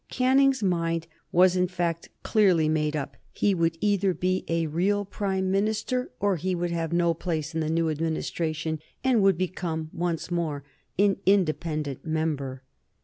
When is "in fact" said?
1.55-2.09